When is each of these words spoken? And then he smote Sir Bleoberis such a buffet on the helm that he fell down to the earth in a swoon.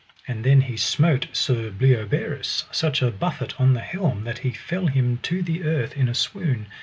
And 0.27 0.43
then 0.43 0.61
he 0.61 0.77
smote 0.77 1.27
Sir 1.31 1.69
Bleoberis 1.69 2.63
such 2.71 3.03
a 3.03 3.11
buffet 3.11 3.53
on 3.61 3.75
the 3.75 3.81
helm 3.81 4.23
that 4.23 4.39
he 4.39 4.49
fell 4.49 4.87
down 4.87 5.19
to 5.21 5.43
the 5.43 5.61
earth 5.63 5.95
in 5.95 6.09
a 6.09 6.15
swoon. 6.15 6.65